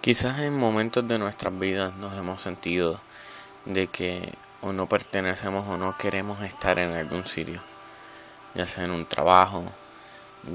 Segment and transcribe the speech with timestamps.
[0.00, 2.98] Quizás en momentos de nuestras vidas nos hemos sentido
[3.66, 7.60] de que o no pertenecemos o no queremos estar en algún sitio,
[8.54, 9.62] ya sea en un trabajo,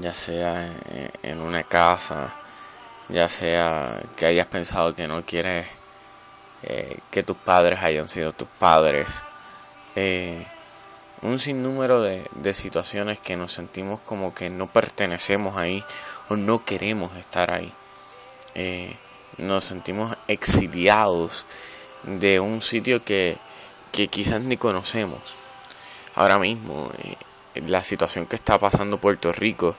[0.00, 0.68] ya sea
[1.22, 2.34] en una casa,
[3.08, 5.64] ya sea que hayas pensado que no quieres
[6.64, 9.22] eh, que tus padres hayan sido tus padres,
[9.94, 10.44] eh,
[11.22, 15.84] un sinnúmero de, de situaciones que nos sentimos como que no pertenecemos ahí
[16.30, 17.72] o no queremos estar ahí.
[18.56, 18.96] Eh,
[19.38, 21.46] nos sentimos exiliados
[22.04, 23.38] de un sitio que,
[23.90, 25.20] quizás ni conocemos.
[26.14, 29.74] Ahora mismo, eh, la situación que está pasando Puerto Rico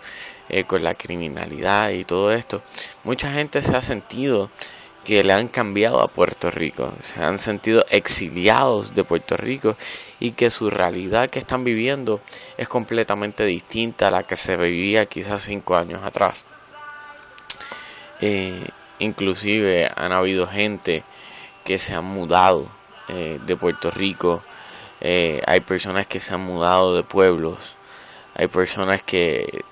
[0.50, 2.62] eh, con la criminalidad y todo esto,
[3.04, 4.50] mucha gente se ha sentido
[5.08, 9.78] que le han cambiado a Puerto Rico, se han sentido exiliados de Puerto Rico
[10.20, 12.20] y que su realidad que están viviendo
[12.58, 16.44] es completamente distinta a la que se vivía quizás cinco años atrás.
[18.20, 18.68] Eh,
[19.00, 21.04] Inclusive han habido gente
[21.64, 22.66] que se han mudado
[23.10, 24.42] eh, de Puerto Rico.
[25.02, 27.76] Eh, hay personas que se han mudado de pueblos.
[28.36, 29.64] Hay personas que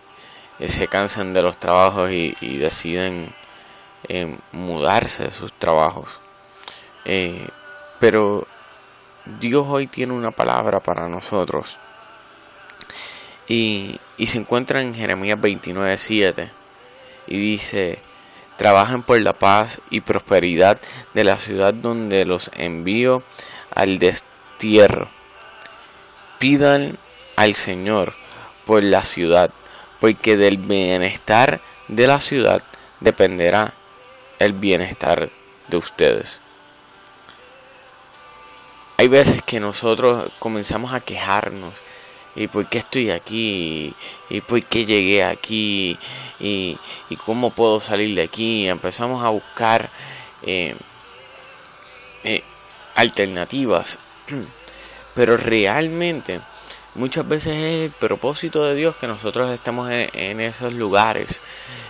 [0.64, 3.34] se cansan de los trabajos y, deciden
[4.08, 6.22] eh, mudarse de sus trabajos.
[8.00, 8.48] pero
[9.40, 11.78] Dios hoy tiene una palabra para nosotros.
[13.48, 16.50] Y, y se encuentra en Jeremías 29.7
[17.28, 18.00] y dice,
[18.58, 20.80] Trabajen por la paz y prosperidad
[21.14, 23.22] de la ciudad donde los envío
[23.74, 25.08] al destierro.
[26.40, 26.98] Pidan
[27.36, 28.14] al Señor
[28.66, 29.52] por la ciudad,
[30.00, 32.64] porque del bienestar de la ciudad
[33.00, 33.74] dependerá
[34.40, 35.30] el bienestar
[35.68, 36.42] de ustedes.
[38.98, 41.74] Hay veces que nosotros comenzamos a quejarnos
[42.36, 43.94] y por qué estoy aquí
[44.30, 45.98] y por qué llegué aquí
[46.40, 46.78] y,
[47.26, 48.68] cómo puedo salir de aquí.
[48.68, 49.90] Empezamos a buscar
[50.44, 50.76] eh,
[52.24, 52.44] eh,
[52.96, 53.98] alternativas,
[55.16, 56.42] pero realmente
[56.96, 61.42] muchas veces es el propósito de Dios que nosotros estemos en, en esos lugares.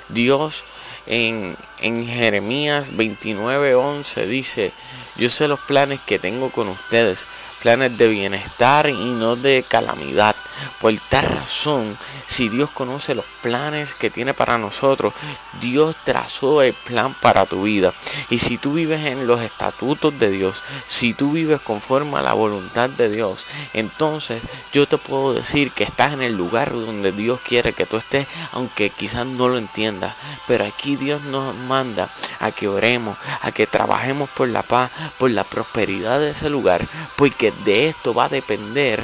[0.10, 0.64] Dios
[1.08, 4.72] en, en Jeremías 29:11 dice,
[5.18, 7.28] yo sé los planes que tengo con ustedes,
[7.62, 10.36] planes de bienestar y no de calamidad.
[10.80, 15.14] Por tal razón, si Dios conoce los planes que tiene para nosotros,
[15.60, 17.94] Dios trazó el plan para tu vida.
[18.30, 22.34] Y si tú vives en los estatutos de Dios, si tú vives conforme a la
[22.34, 27.40] voluntad de Dios, entonces yo te puedo decir que estás en el lugar donde Dios
[27.42, 30.14] quiere que tú estés, aunque quizás no lo entiendas.
[30.48, 34.85] Pero aquí Dios nos manda a que oremos, a que trabajemos por la paz,
[35.18, 36.86] por la prosperidad de ese lugar,
[37.16, 39.04] porque de esto va a depender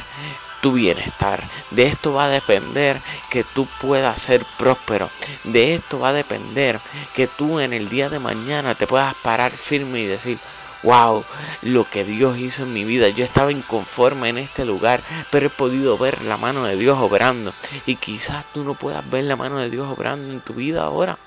[0.61, 1.43] tu bienestar.
[1.71, 2.99] De esto va a depender
[3.29, 5.09] que tú puedas ser próspero.
[5.43, 6.79] De esto va a depender
[7.15, 10.37] que tú en el día de mañana te puedas parar firme y decir,
[10.83, 11.23] wow,
[11.63, 13.09] lo que Dios hizo en mi vida.
[13.09, 17.51] Yo estaba inconforme en este lugar, pero he podido ver la mano de Dios obrando.
[17.85, 21.17] Y quizás tú no puedas ver la mano de Dios obrando en tu vida ahora,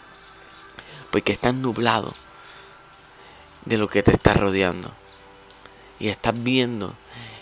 [1.10, 2.12] porque estás nublado
[3.64, 4.90] de lo que te está rodeando.
[5.98, 6.94] Y estás viendo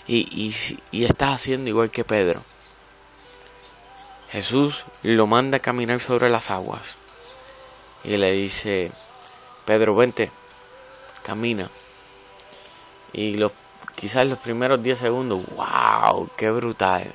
[0.06, 0.52] y,
[0.90, 2.42] y, estás haciendo igual que Pedro.
[4.30, 6.96] Jesús lo manda a caminar sobre las aguas
[8.02, 8.90] y le dice,
[9.64, 10.30] Pedro, vente,
[11.22, 11.68] camina.
[13.12, 13.52] Y los,
[13.94, 17.10] quizás los primeros 10 segundos, wow, qué brutal.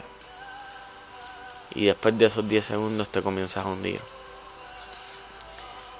[1.73, 3.99] Y después de esos 10 segundos te comienzas a hundir.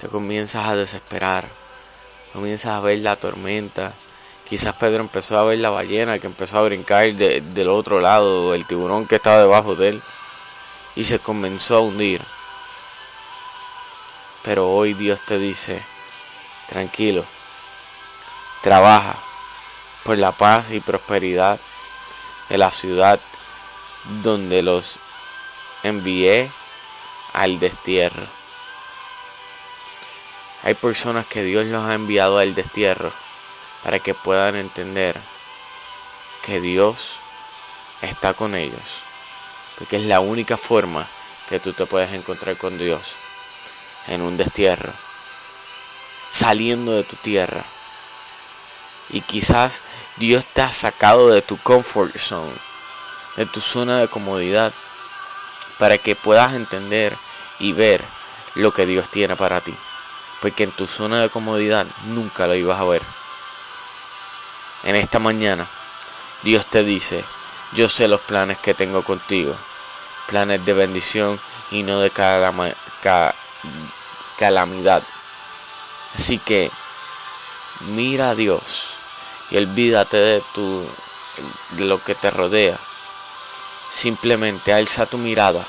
[0.00, 1.48] Te comienzas a desesperar.
[2.32, 3.92] Comienzas a ver la tormenta
[4.48, 8.66] Quizás Pedro empezó a ver la ballena que empezó a brincar del otro lado, el
[8.66, 10.02] tiburón que estaba debajo de él,
[10.96, 12.22] y se comenzó a hundir.
[14.44, 15.82] Pero hoy Dios te dice,
[16.70, 17.22] tranquilo,
[18.62, 19.14] trabaja
[20.02, 21.60] por la paz y prosperidad
[22.48, 23.20] de la ciudad
[24.22, 24.96] donde los
[25.82, 26.50] envié
[27.34, 28.37] al destierro.
[30.68, 33.10] Hay personas que Dios los ha enviado al destierro
[33.84, 35.18] para que puedan entender
[36.44, 37.20] que Dios
[38.02, 39.00] está con ellos.
[39.78, 41.08] Porque es la única forma
[41.48, 43.14] que tú te puedes encontrar con Dios
[44.08, 44.92] en un destierro,
[46.28, 47.64] saliendo de tu tierra.
[49.08, 49.80] Y quizás
[50.16, 52.52] Dios te ha sacado de tu comfort zone,
[53.38, 54.70] de tu zona de comodidad,
[55.78, 57.16] para que puedas entender
[57.58, 58.04] y ver
[58.54, 59.74] lo que Dios tiene para ti.
[60.40, 63.02] Porque en tu zona de comodidad nunca lo ibas a ver
[64.84, 65.66] en esta mañana,
[66.42, 67.24] Dios te dice,
[67.74, 69.54] yo sé los planes que tengo contigo,
[70.28, 71.38] planes de bendición
[71.70, 72.10] y no de
[74.38, 75.02] calamidad.
[76.14, 76.70] Así que
[77.80, 78.94] Mira a Dios
[79.52, 80.84] y olvídate de, tu,
[81.76, 82.76] de lo que te rodea.
[83.88, 85.64] Simplemente alza tu mirada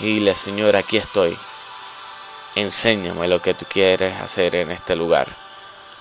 [0.00, 1.38] y dile, Señor, aquí estoy.
[2.56, 5.28] Enséñame lo que tú quieres hacer en este lugar.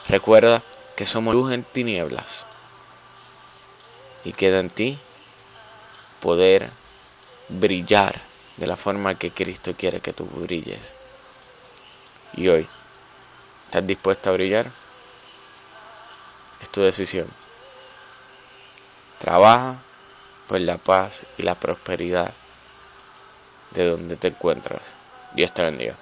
[0.07, 0.61] Recuerda
[0.95, 2.45] que somos luz en tinieblas
[4.23, 4.97] y queda en ti
[6.21, 6.69] poder
[7.49, 8.21] brillar
[8.55, 10.93] de la forma que Cristo quiere que tú brilles.
[12.37, 12.65] Y hoy,
[13.65, 14.71] ¿estás dispuesto a brillar?
[16.61, 17.27] Es tu decisión.
[19.19, 19.75] Trabaja
[20.47, 22.31] por la paz y la prosperidad
[23.71, 24.93] de donde te encuentras.
[25.33, 25.95] Dios te bendiga.